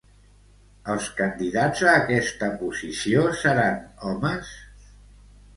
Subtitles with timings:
[0.93, 3.79] Els candidats a aquesta posició seran
[4.11, 4.59] homes?